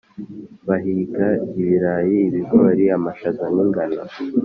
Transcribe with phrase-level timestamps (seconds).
[0.67, 1.27] Bahinga
[1.59, 3.99] ibirayi ibigori amashaza n’ingano.